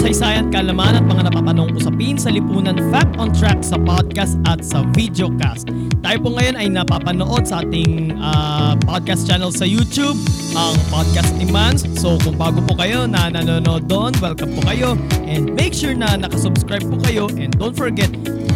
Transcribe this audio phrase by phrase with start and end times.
[0.00, 4.80] Kasaysayan, kalaman at mga napapanong usapin sa lipunan Fact on Track sa podcast at sa
[4.96, 5.68] videocast.
[6.00, 10.16] Tayo po ngayon ay napapanood sa ating ah, podcast channel sa YouTube,
[10.56, 11.84] ang Podcast ni Mans.
[12.00, 14.96] So kung bago po kayo na nanonood doon, welcome po kayo.
[15.28, 18.08] And make sure na nakasubscribe po kayo and don't forget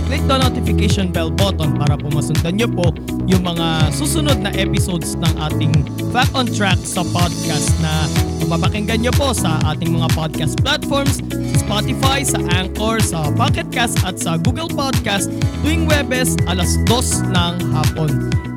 [0.07, 2.87] click the notification bell button para po masundan nyo po
[3.25, 5.73] yung mga susunod na episodes ng ating
[6.13, 8.09] Fact on Track sa podcast na
[8.45, 11.25] mapapakinggan nyo po sa ating mga podcast platforms,
[11.57, 15.33] Spotify, sa Anchor, sa Pocket Cast at sa Google Podcast
[15.65, 18.13] tuwing Webes alas 2 ng hapon.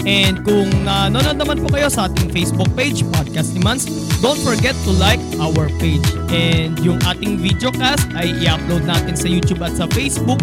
[0.07, 3.83] And kung nanonood naman po kayo sa ating Facebook page, Podcast ni Mans,
[4.23, 6.03] don't forget to like our page.
[6.31, 10.39] And yung ating videocast ay i-upload natin sa YouTube at sa Facebook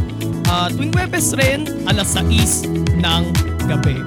[0.48, 2.69] uh, tuwing Webes rin, alas 6
[3.00, 3.23] ng
[3.69, 3.98] gabi.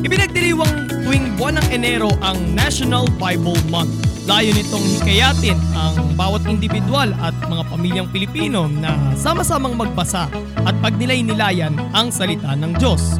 [0.00, 3.92] Ibinagdiriwang tuwing buwan ng Enero ang National Bible Month.
[4.24, 10.30] Layo nitong hikayatin ang bawat individual at mga pamilyang Pilipino na sama-samang magbasa
[10.64, 13.18] at pagnilay-nilayan ang salita ng Diyos.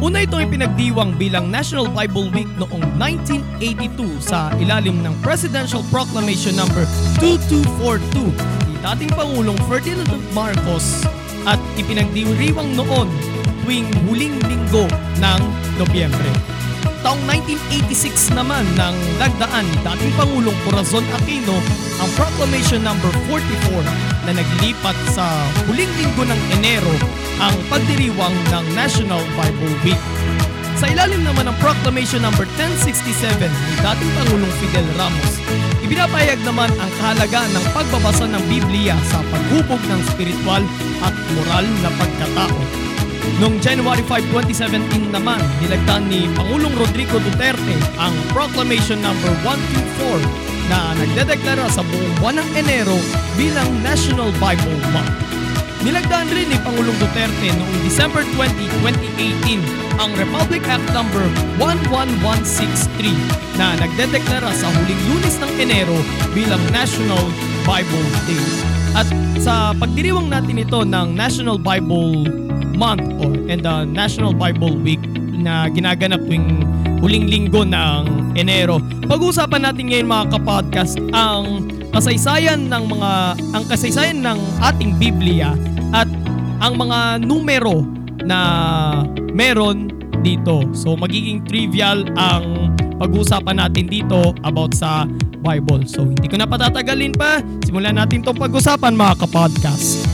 [0.00, 6.64] Una itong ipinagdiwang bilang National Bible Week noong 1982 sa ilalim ng Presidential Proclamation No.
[7.20, 8.32] 2242
[8.68, 11.04] ni dating Pangulong Ferdinand Marcos
[11.48, 13.08] at ipinagdiriwang noon
[13.64, 14.84] tuwing huling linggo
[15.20, 15.40] ng
[15.78, 16.30] Nobyembre.
[17.00, 21.56] Taong 1986 naman nang lagdaan ni dating Pangulong Corazon Aquino
[21.96, 22.92] ang Proclamation No.
[23.00, 25.24] 44 na naglilipat sa
[25.64, 26.92] huling linggo ng Enero
[27.40, 30.02] ang pagdiriwang ng National Bible Week.
[30.76, 32.32] Sa ilalim naman ng Proclamation No.
[32.36, 35.40] 1067 ni dating Pangulong Fidel Ramos,
[35.90, 40.62] ibinapayag naman ang kahalagaan ng pagbabasa ng Biblia sa paghubog ng spiritual
[41.02, 42.62] at moral na pagkatao.
[43.42, 49.10] Noong January 5, 2017 naman, nilagdan ni Pangulong Rodrigo Duterte ang Proclamation No.
[49.42, 52.94] 124 na nagdedeklara sa buong buwan ng Enero
[53.34, 55.39] bilang National Bible Month.
[55.80, 59.64] Nilagdaan rin ni Pangulong Duterte noong December 20, 2018
[59.96, 61.08] ang Republic Act No.
[61.08, 63.16] 11163
[63.56, 65.96] na nagdedeklara sa huling lunes ng Enero
[66.36, 67.24] bilang National
[67.64, 68.44] Bible Day.
[68.92, 69.08] At
[69.40, 72.28] sa pagdiriwang natin ito ng National Bible
[72.76, 75.00] Month or and the National Bible Week
[75.32, 76.60] na ginaganap tuwing
[77.00, 78.84] huling linggo ng Enero.
[79.08, 83.10] Pag-uusapan natin ngayon mga kapodcast ang kasaysayan ng mga
[83.56, 85.56] ang kasaysayan ng ating Biblia
[86.60, 87.82] ang mga numero
[88.20, 88.38] na
[89.32, 89.88] meron
[90.20, 90.68] dito.
[90.76, 95.08] So magiging trivial ang pag-uusapan natin dito about sa
[95.40, 95.88] Bible.
[95.88, 97.40] So hindi ko na patatagalin pa.
[97.64, 100.04] Simulan natin tong pag-usapan mga kapodcast.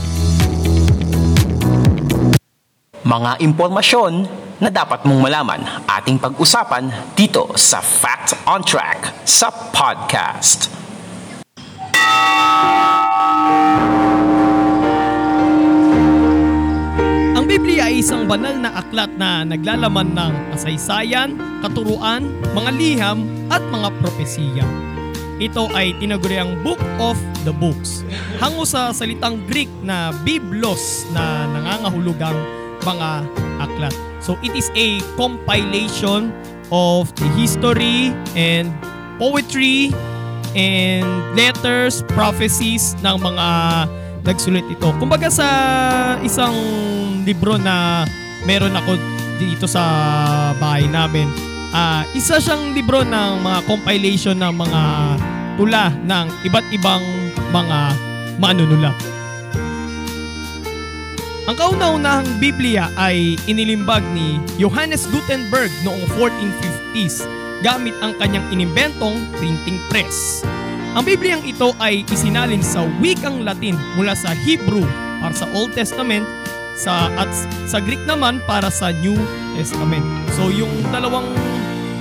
[3.03, 4.13] Mga impormasyon
[4.57, 10.71] na dapat mong malaman ating pag-usapan dito sa Fact on Track sa podcast.
[17.87, 24.67] Ay isang banal na aklat na naglalaman ng kasaysayan, katuruan, mga liham at mga propesiya.
[25.39, 27.15] Ito ay tinaguriang Book of
[27.47, 28.03] the Books.
[28.43, 32.35] Hango sa salitang Greek na Biblos na nangangahulugang
[32.83, 33.23] mga
[33.63, 33.95] aklat.
[34.19, 36.35] So it is a compilation
[36.67, 38.67] of the history and
[39.15, 39.95] poetry
[40.59, 41.07] and
[41.39, 43.47] letters, prophecies ng mga
[44.27, 44.91] nagsulit ito.
[44.99, 45.47] Kumbaga sa
[46.19, 46.53] isang
[47.23, 48.03] libro na
[48.43, 48.99] meron ako
[49.39, 49.81] dito sa
[50.59, 51.31] bahay namin,
[51.71, 54.81] ah isa siyang libro ng mga compilation ng mga
[55.55, 57.03] tula ng iba't ibang
[57.55, 57.79] mga
[58.37, 58.97] manunulat.
[61.47, 67.23] Ang kauna-unahang Biblia ay inilimbag ni Johannes Gutenberg noong 1450s
[67.63, 70.43] gamit ang kanyang inimbentong printing press.
[70.97, 74.81] Ang Bibliang ito ay isinalin sa wikang Latin mula sa Hebrew
[75.21, 76.25] para sa Old Testament
[76.73, 77.29] sa at
[77.69, 79.13] sa Greek naman para sa New
[79.53, 80.01] Testament.
[80.33, 81.29] So yung dalawang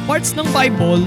[0.08, 1.04] parts ng Bible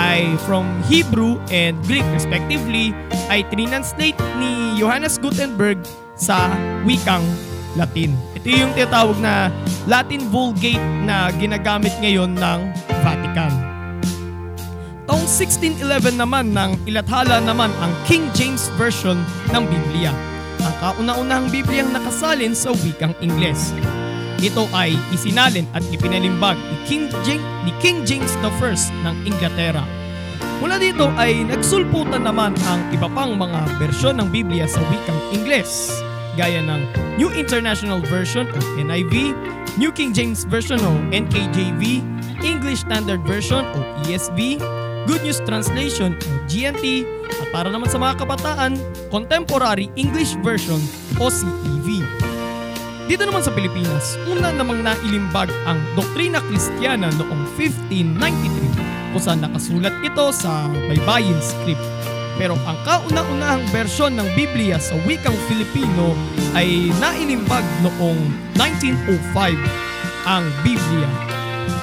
[0.00, 2.96] ay from Hebrew and Greek respectively
[3.28, 5.84] ay trinanslate ni Johannes Gutenberg
[6.16, 6.48] sa
[6.88, 7.28] wikang
[7.76, 8.16] Latin.
[8.40, 9.52] Ito yung tinatawag na
[9.84, 12.60] Latin Vulgate na ginagamit ngayon ng
[13.04, 13.47] Vatican.
[15.08, 19.16] Taong 1611 naman nang ilathala naman ang King James Version
[19.56, 20.12] ng Biblia.
[20.60, 23.72] ang kauna-unahang Bibliyang nakasalin sa wikang Ingles.
[24.42, 28.74] Ito ay isinalin at ipinalimbag ni King James, ni King James I
[29.08, 29.80] ng Inglaterra.
[30.60, 35.88] Mula dito ay nagsulputan naman ang iba pang mga bersyon ng Biblia sa wikang Ingles,
[36.36, 36.84] gaya ng
[37.16, 39.32] New International Version o NIV,
[39.80, 42.04] New King James Version o NKJV,
[42.44, 44.60] English Standard Version o ESV,
[45.08, 48.76] Good News Translation o GNT, at para naman sa mga kabataan,
[49.08, 50.76] Contemporary English Version
[51.16, 52.04] o CEV.
[53.08, 59.96] Dito naman sa Pilipinas, una namang nailimbag ang Doktrina Kristiyana noong 1593 kung saan nakasulat
[60.04, 61.80] ito sa baybayin script.
[62.36, 66.12] Pero ang kauna-unahang bersyon ng Biblia sa wikang Filipino
[66.52, 68.20] ay nailimbag noong
[68.60, 69.56] 1905
[70.28, 71.37] ang Biblia.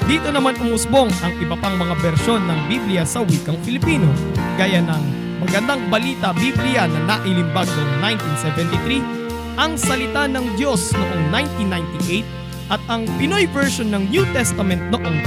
[0.06, 4.06] Dito naman umusbong ang iba pang mga bersyon ng Biblia sa wikang Filipino,
[4.54, 12.74] gaya ng Magandang Balita Biblia na nailimbag noong 1973 ang Salita ng Diyos noong 1998
[12.74, 15.18] at ang Pinoy version ng New Testament noong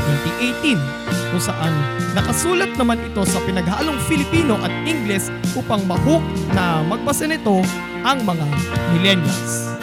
[0.67, 0.75] 2018
[1.31, 1.71] kung saan
[2.19, 7.63] nakasulat naman ito sa pinaghalong Filipino at Ingles upang mahuk na magbasa nito
[8.03, 8.47] ang mga
[8.97, 9.78] millennials.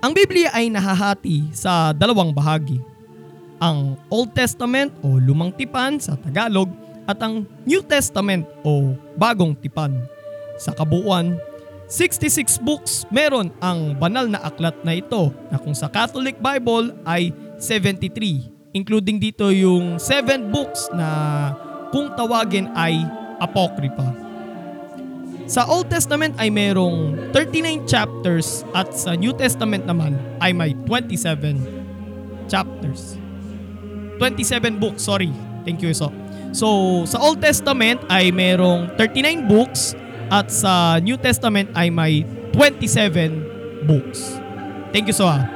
[0.00, 2.80] Ang Biblia ay nahahati sa dalawang bahagi.
[3.60, 6.72] Ang Old Testament o Lumang Tipan sa Tagalog
[7.04, 9.92] at ang New Testament o Bagong Tipan.
[10.56, 11.36] Sa kabuuan,
[11.84, 17.36] 66 books meron ang banal na aklat na ito na kung sa Catholic Bible ay
[17.60, 21.08] 73 including dito yung 7 books na
[21.92, 23.04] kung tawagin ay
[23.36, 24.29] Apocrypha.
[25.50, 32.46] Sa Old Testament ay merong 39 chapters at sa New Testament naman ay may 27
[32.46, 33.18] chapters.
[34.22, 35.34] 27 books, sorry.
[35.66, 36.14] Thank you, so.
[36.54, 39.98] So, sa Old Testament ay merong 39 books
[40.30, 42.22] at sa New Testament ay may
[42.54, 44.38] 27 books.
[44.94, 45.26] Thank you, so.
[45.26, 45.50] Ah.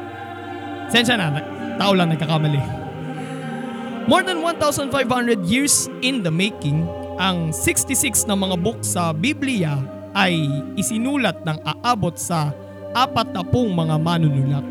[0.90, 1.38] Sensya na,
[1.78, 2.58] tao lang nagkakamali.
[4.10, 4.90] More than 1,500
[5.46, 6.82] years in the making,
[7.18, 9.78] ang 66 na mga book sa Biblia
[10.14, 10.34] ay
[10.78, 12.50] isinulat ng aabot sa
[12.94, 14.62] apat na pong mga manunulat.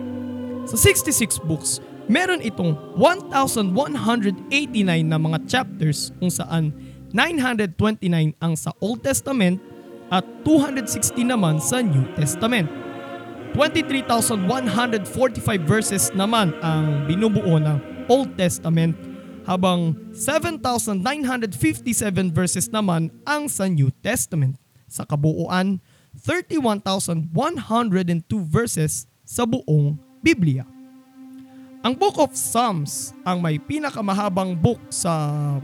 [0.64, 3.72] Sa 66 books, meron itong 1,189
[5.04, 6.72] na mga chapters kung saan
[7.12, 9.60] 929 ang sa Old Testament
[10.08, 12.68] at 260 naman sa New Testament.
[13.54, 14.50] 23,145
[15.62, 17.78] verses naman ang binubuo ng
[18.10, 19.13] Old Testament
[19.44, 24.56] habang 7,957 verses naman ang sa New Testament.
[24.88, 25.84] Sa kabuuan,
[26.22, 27.26] 31,102
[28.46, 30.64] verses sa buong Biblia.
[31.84, 35.12] Ang Book of Psalms ang may pinakamahabang book sa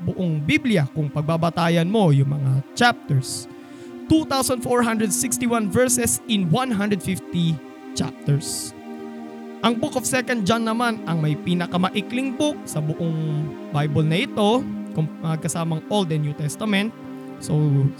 [0.03, 3.47] buong Biblia kung pagbabatayan mo yung mga chapters.
[4.11, 7.55] 2,461 verses in 150
[7.95, 8.75] chapters.
[9.59, 13.43] Ang Book of 2 John naman ang may pinakamaikling book sa buong
[13.75, 14.63] Bible na ito,
[14.95, 16.95] uh, kasamang Old and New Testament.
[17.43, 17.59] So,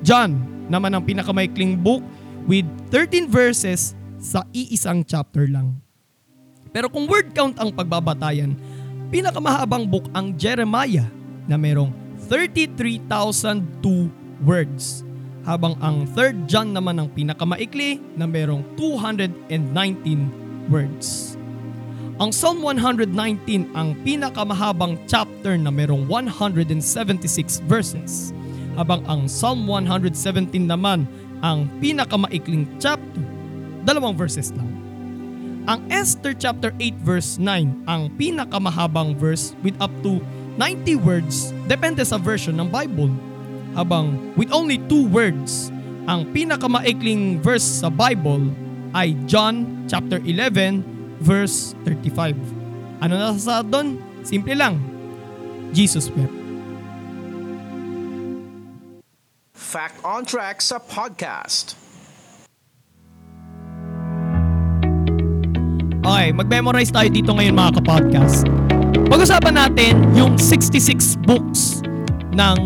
[0.00, 0.40] John
[0.72, 2.00] naman ang pinakamaikling book
[2.48, 5.76] with 13 verses sa iisang chapter lang.
[6.72, 8.56] Pero kung word count ang pagbabatayan,
[9.12, 11.04] pinakamahabang book ang Jeremiah
[11.44, 11.92] na merong
[12.32, 14.08] 33,002
[14.40, 15.04] words.
[15.44, 21.34] Habang ang 3rd John naman ang pinakamaikli na merong 219 words.
[22.18, 23.14] Ang Psalm 119
[23.78, 28.34] ang pinakamahabang chapter na merong 176 verses.
[28.74, 30.14] Habang ang Psalm 117
[30.66, 31.06] naman
[31.46, 33.22] ang pinakamaikling chapter,
[33.86, 34.66] dalawang verses lang.
[35.68, 40.18] Ang Esther chapter 8 verse 9 ang pinakamahabang verse with up to
[40.58, 43.14] 90 words depende sa version ng Bible.
[43.78, 45.70] Habang with only 2 words,
[46.10, 48.50] ang pinakamaikling verse sa Bible
[48.96, 50.84] ay John chapter 11
[51.20, 52.36] verse 35.
[53.02, 53.98] Ano nasa doon?
[54.22, 54.78] Simple lang.
[55.72, 56.32] Jesus wept.
[59.52, 61.76] Fact on Track sa podcast.
[66.08, 68.48] Okay, mag-memorize tayo dito ngayon mga kapodcast.
[69.12, 71.84] Pag-usapan natin yung 66 books
[72.32, 72.56] ng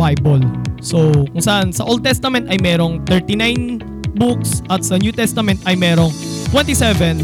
[0.00, 0.40] Bible.
[0.80, 5.76] So, kung saan sa Old Testament ay merong 39 books at sa New Testament ay
[5.76, 6.12] merong
[6.52, 7.20] 27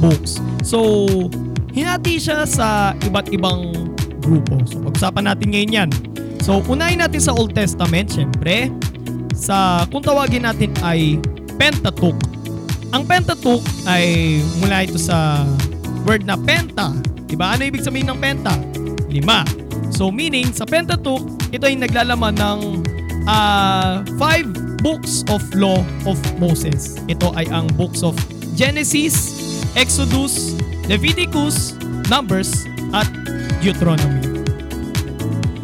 [0.00, 0.40] books.
[0.64, 1.06] So,
[1.72, 3.72] hinati siya sa iba't ibang
[4.22, 4.60] grupo.
[4.68, 5.90] So, pag-usapan natin ngayon yan.
[6.42, 8.72] So, unahin natin sa Old Testament, syempre.
[9.36, 11.18] Sa, kung tawagin natin ay
[11.60, 12.32] Pentateuch
[12.92, 15.48] ang Pentateuch ay mula ito sa
[16.04, 16.92] word na penta.
[17.24, 17.56] Diba?
[17.56, 18.52] Ano ibig sabihin ng penta?
[19.08, 19.48] Lima.
[19.88, 22.58] So meaning, sa Pentateuch, ito ay naglalaman ng
[23.24, 24.44] ah, five
[24.82, 26.98] books of law of Moses.
[27.06, 28.18] Ito ay ang books of
[28.58, 29.14] Genesis,
[29.78, 30.58] Exodus,
[30.90, 31.78] Leviticus,
[32.10, 33.08] Numbers, at
[33.64, 34.42] Deuteronomy.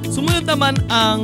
[0.09, 1.21] Sumunod naman ang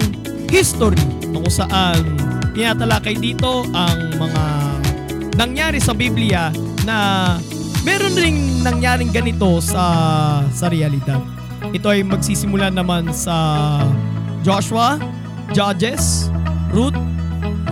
[0.50, 1.00] history
[1.32, 2.18] kung saan
[2.52, 4.44] tinatalakay dito ang mga
[5.34, 6.54] nangyari sa Biblia
[6.86, 6.98] na
[7.82, 9.82] meron ring nangyaring ganito sa
[10.52, 11.22] sa realidad.
[11.74, 13.34] Ito ay magsisimula naman sa
[14.44, 15.00] Joshua,
[15.56, 16.28] Judges,
[16.70, 17.13] Ruth,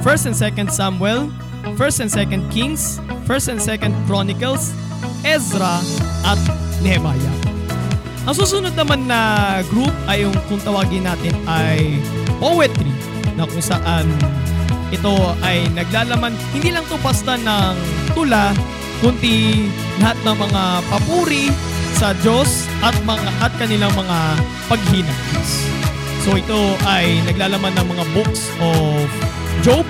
[0.03, 1.31] 1st and 2nd Samuel,
[1.79, 2.99] 1st and 2nd Kings,
[3.31, 4.75] 1st and 2nd Chronicles,
[5.23, 5.79] Ezra,
[6.27, 6.41] at
[6.83, 7.37] Nehemiah.
[8.27, 12.03] Ang susunod naman na group ay yung kung tawagin natin ay
[12.43, 12.91] poetry
[13.39, 14.07] na kung saan
[14.91, 15.11] ito
[15.43, 17.75] ay naglalaman hindi lang to basta ng
[18.15, 18.55] tula
[19.03, 19.67] kundi
[19.99, 21.51] lahat ng mga papuri
[21.99, 24.19] sa Diyos at mga at kanilang mga
[24.71, 25.82] paghinagis.
[26.23, 29.11] So ito ay naglalaman ng mga books of
[29.67, 29.83] Job,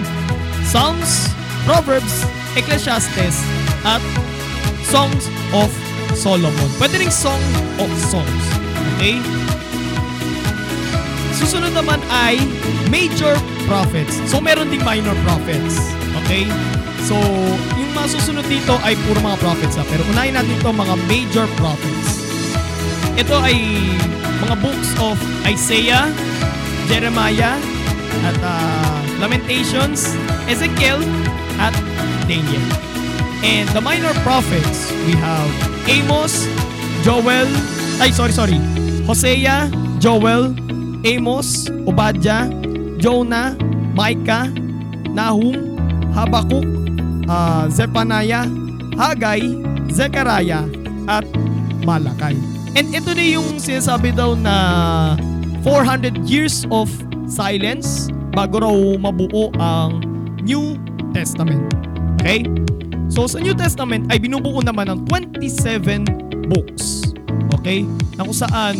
[0.64, 1.28] Psalms,
[1.68, 2.24] Proverbs,
[2.56, 3.36] Ecclesiastes
[3.84, 4.00] at
[4.88, 5.68] Songs of
[6.16, 6.68] Solomon.
[6.80, 7.40] Pwede ring Song
[7.76, 8.44] of Songs.
[8.96, 9.20] Okay?
[11.36, 12.40] Susunod naman ay
[12.88, 13.36] Major
[13.68, 14.16] Prophets.
[14.24, 15.92] So meron ding Minor Prophets.
[16.24, 16.48] Okay?
[17.02, 17.18] So,
[17.74, 19.82] yung mga susunod dito ay puro mga prophets ha.
[19.90, 22.11] Pero unahin natin ito mga Major Prophets.
[23.12, 23.56] Ito ay
[24.42, 26.08] mga books of Isaiah,
[26.88, 27.60] Jeremiah,
[28.24, 30.16] at ah, Lamentations,
[30.48, 31.00] Ezekiel,
[31.60, 31.74] at
[32.24, 32.64] Daniel.
[33.42, 35.50] And the minor prophets, we have
[35.90, 36.46] Amos,
[37.02, 37.50] Joel,
[37.98, 38.58] ay sorry, sorry,
[39.04, 40.54] Hosea, Joel,
[41.02, 42.46] Amos, Obadja,
[43.02, 43.58] Jonah,
[43.92, 44.48] Micah,
[45.10, 45.76] Nahum,
[46.14, 46.64] Habakuk,
[47.28, 48.46] ah, Zephaniah,
[48.96, 49.42] Haggai,
[49.90, 50.64] Zechariah,
[51.10, 51.26] at
[51.82, 52.51] Malakay.
[52.72, 54.56] And ito na yung sinasabi daw na
[55.60, 56.88] 400 years of
[57.28, 60.00] silence bago raw mabuo ang
[60.40, 60.80] New
[61.12, 61.60] Testament.
[62.20, 62.48] Okay?
[63.12, 67.12] So sa New Testament ay binubuo naman ng 27 books.
[67.60, 67.84] Okay?
[68.16, 68.74] Na kung saan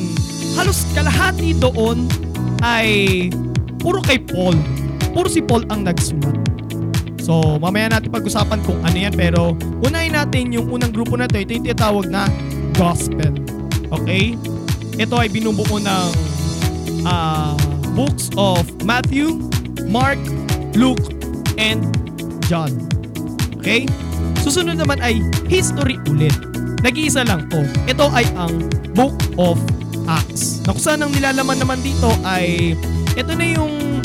[0.57, 2.09] halos kalahati doon
[2.65, 3.29] ay
[3.77, 4.57] puro kay Paul.
[5.13, 6.41] Puro si Paul ang nagsulat.
[7.23, 9.15] So, mamaya natin pag-usapan kung ano yan.
[9.15, 9.55] Pero,
[9.87, 11.39] unahin natin yung unang grupo na ito.
[11.39, 12.27] Ito yung tinatawag na
[12.75, 13.31] Gospel.
[13.93, 14.35] Okay?
[14.97, 16.09] Ito ay binubuo ng
[17.05, 17.53] ah,
[17.93, 19.37] books of Matthew,
[19.89, 20.19] Mark,
[20.73, 21.13] Luke,
[21.61, 21.85] and
[22.49, 22.73] John.
[23.61, 23.85] Okay?
[24.41, 26.35] Susunod naman ay history ulit.
[26.83, 27.63] Nag-iisa lang to.
[27.87, 29.57] Ito ay ang Book of
[30.11, 30.67] Acts.
[30.67, 32.75] Na kung saan ang nilalaman naman dito ay
[33.15, 34.03] ito na yung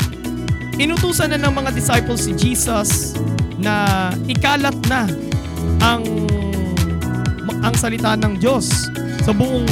[0.78, 3.18] inutusan na ng mga disciples si Jesus
[3.58, 5.10] na ikalat na
[5.82, 6.06] ang
[7.58, 8.86] ang salita ng Diyos
[9.28, 9.68] sa buong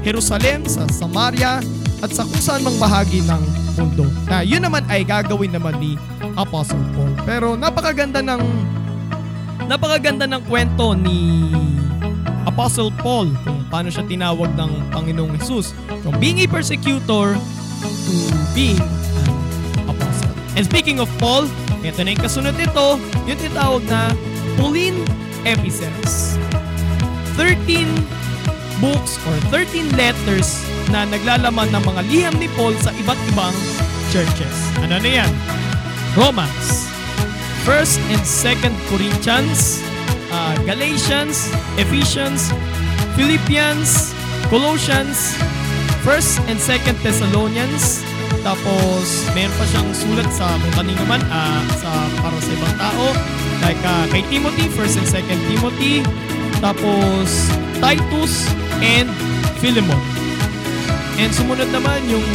[0.00, 1.60] Jerusalem, sa Samaria,
[2.00, 3.42] at sa kung saan mang bahagi ng
[3.76, 4.08] mundo.
[4.24, 6.00] Na yun naman ay gagawin naman ni
[6.40, 7.12] Apostle Paul.
[7.28, 8.40] Pero napakaganda ng
[9.68, 11.52] napakaganda ng kwento ni
[12.48, 17.36] Apostle Paul kung paano siya tinawag ng Panginoong Jesus from being a persecutor
[17.84, 18.14] to
[18.56, 18.80] being
[19.84, 20.32] an apostle.
[20.56, 21.44] And speaking of Paul,
[21.84, 22.96] ito na yung kasunod nito,
[23.28, 24.16] yung tinatawag na
[24.56, 25.04] Pauline
[25.44, 26.40] Epistles.
[27.36, 28.23] 13
[28.78, 33.56] books or 13 letters na naglalaman ng mga liham ni Paul sa iba't ibang
[34.14, 34.56] churches.
[34.82, 35.32] Ano na yan?
[36.14, 36.86] Romans,
[37.66, 39.82] 1st and 2nd Corinthians,
[40.30, 42.54] uh, Galatians, Ephesians,
[43.18, 44.14] Philippians,
[44.50, 45.34] Colossians,
[46.06, 48.04] 1st and 2nd Thessalonians,
[48.44, 51.90] tapos meron pa siyang sulat sa kung kanino man ah, sa
[52.20, 53.06] para sa ibang tao
[53.64, 55.94] like ah, kay Timothy 1st and 2nd Timothy
[56.60, 57.48] tapos
[57.80, 58.52] Titus
[58.84, 59.08] and
[59.64, 59.98] Philemon
[61.16, 62.26] and sumunod naman yung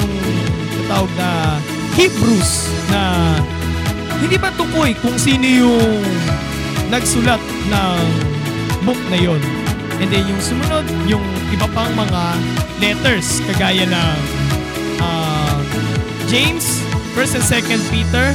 [0.88, 1.60] tawag na
[1.94, 3.36] Hebrews na
[4.24, 6.00] hindi pa tukoy kung sino yung
[6.90, 7.40] nagsulat
[7.70, 8.00] ng
[8.84, 9.42] book na yon.
[10.00, 12.24] And then yung sumunod, yung iba pang mga
[12.80, 14.18] letters kagaya ng
[15.04, 15.60] ah,
[16.32, 16.82] James,
[17.14, 18.28] 1st and 2nd Peter,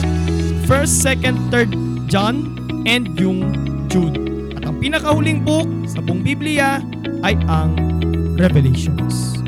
[0.68, 0.92] 1st,
[1.24, 1.70] 2nd, 3rd
[2.06, 2.52] John,
[2.84, 3.48] and yung
[3.88, 4.20] Jude.
[4.60, 6.84] At ang pinakahuling book sa buong Biblia
[7.24, 7.93] ay ang
[8.34, 9.38] Revelations.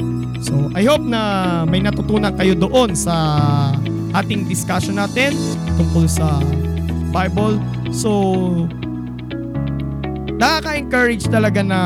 [0.47, 3.15] So, I hope na may natutunan kayo doon sa
[4.15, 5.35] ating discussion natin
[5.75, 6.39] tungkol sa
[7.11, 7.59] Bible.
[7.91, 8.11] So,
[10.37, 11.79] nakaka-encourage talaga na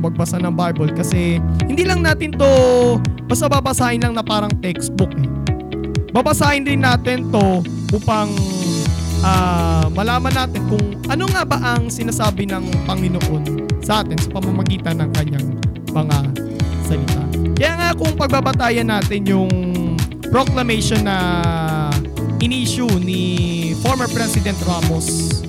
[0.00, 2.50] magbasa ng Bible kasi hindi lang natin to
[3.26, 5.28] basta babasahin lang na parang textbook eh.
[6.14, 7.60] Babasahin din natin to
[7.92, 8.32] upang
[9.20, 15.02] ah, malaman natin kung ano nga ba ang sinasabi ng Panginoon sa atin sa pamamagitan
[15.02, 15.46] ng kanyang
[15.92, 16.45] mga
[16.86, 17.22] salita.
[17.58, 19.50] Kaya nga kung pagbabatayan natin yung
[20.30, 21.18] proclamation na
[22.38, 25.42] in-issue ni former President Ramos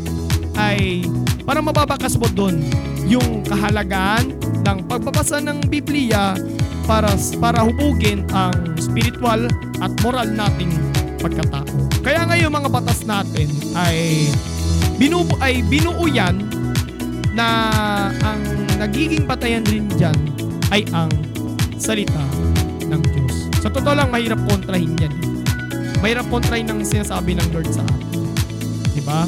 [0.58, 1.06] ay
[1.46, 2.63] parang mababakas mo doon
[3.06, 4.34] yung kahalagaan
[4.65, 6.36] ng pagbabasa ng Biblia
[6.89, 9.46] para para hubugin ang spiritual
[9.84, 10.72] at moral nating
[11.20, 11.67] pagkatao.
[12.01, 14.32] Kaya ngayon mga batas natin ay
[14.96, 16.48] binubu ay binuo yan
[17.36, 17.48] na
[18.25, 18.41] ang
[18.82, 20.17] nagiging batayan rin dyan
[20.72, 21.12] ay ang
[21.78, 22.24] salita
[22.84, 23.36] ng Diyos.
[23.64, 25.14] Sa totoo lang, mahirap kontrahin yan.
[26.00, 28.22] Mahirap kontrahin ng sinasabi ng Lord sa atin.
[28.94, 29.26] Diba?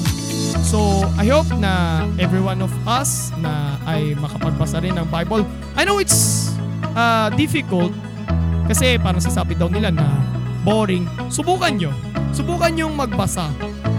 [0.66, 5.46] So, I hope na every one of us na ay makapagbasa rin ng Bible.
[5.74, 6.52] I know it's
[6.94, 7.94] uh, difficult
[8.70, 10.06] kasi parang sasabi daw nila na
[10.62, 11.10] boring.
[11.34, 11.92] Subukan nyo.
[12.36, 13.50] Subukan nyo magbasa.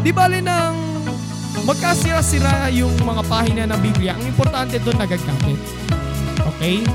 [0.06, 0.74] Di bale ng
[1.66, 4.14] magkasira-sira yung mga pahina ng Biblia.
[4.14, 5.58] Ang importante doon nagagamit.
[6.54, 6.86] Okay?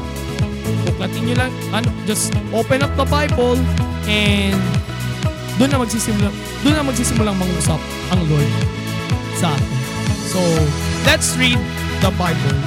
[0.95, 1.51] Buklatin nyo lang.
[1.75, 3.59] Ano, just open up the Bible
[4.07, 4.55] and
[5.59, 6.31] doon na magsisimula
[6.63, 7.79] doon na magsisimulang mangusap
[8.11, 8.51] ang Lord
[9.35, 9.75] sa atin.
[10.31, 10.39] So,
[11.07, 11.59] let's read
[11.99, 12.57] the Bible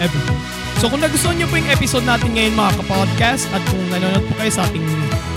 [0.00, 0.40] every day.
[0.76, 4.32] So kung nagustuhan niyo po yung episode natin ngayon mga kapodcast at kung nanonood po
[4.36, 4.84] kayo sa ating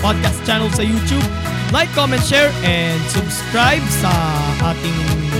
[0.04, 1.24] podcast channel sa YouTube,
[1.72, 4.12] like, comment, share, and subscribe sa
[4.60, 4.96] ating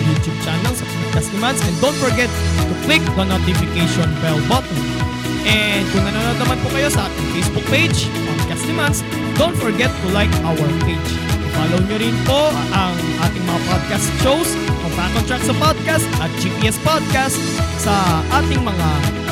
[0.08, 1.60] YouTube channel sa Podcast ni Mans.
[1.60, 2.32] And don't forget
[2.64, 4.99] to click the notification bell button.
[5.46, 8.98] And kung nanonood naman po kayo sa ating Facebook page, Podcast ni Mans,
[9.40, 11.10] don't forget to like our page.
[11.56, 12.94] Follow nyo rin po ang
[13.24, 14.48] ating mga podcast shows,
[14.84, 17.36] ang Back Track sa podcast at GPS Podcast
[17.80, 17.94] sa
[18.40, 18.88] ating mga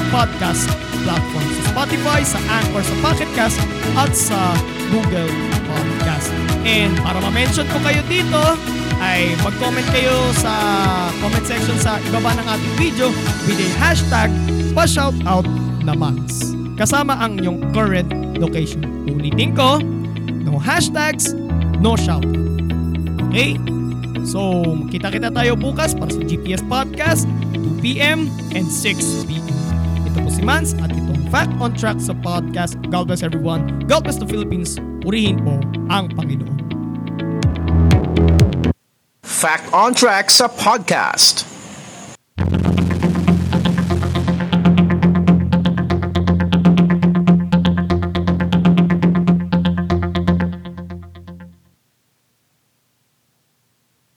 [0.08, 0.68] podcast
[1.04, 3.58] platforms sa Spotify, sa Anchor, sa Pocket Cast
[3.96, 4.38] at sa
[4.92, 5.30] Google
[5.68, 6.28] Podcast.
[6.68, 8.42] And para ma-mention ko kayo dito,
[8.98, 10.52] ay mag-comment kayo sa
[11.22, 13.08] comment section sa ibaba ng ating video
[13.46, 14.28] with a hashtag
[14.74, 15.46] pa-shoutout
[15.88, 16.20] naman.
[16.76, 18.84] Kasama ang inyong current location.
[19.08, 19.80] Ulitin ko,
[20.44, 21.32] no hashtags,
[21.80, 22.36] no shoutout.
[23.32, 23.56] Okay?
[24.28, 27.24] So, kita-kita tayo bukas para sa GPS Podcast,
[27.56, 29.48] 2pm and 6pm.
[30.12, 32.76] Ito po si Mans at itong Fact on Track sa podcast.
[32.92, 33.84] God bless everyone.
[33.88, 34.76] God bless the Philippines.
[35.00, 36.56] Purihin po ang Panginoon.
[39.24, 41.47] Fact on Track sa podcast.